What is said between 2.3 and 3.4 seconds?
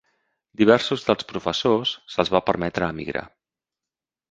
va permetre emigrar.